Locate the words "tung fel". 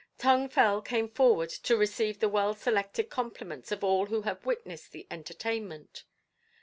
0.17-0.81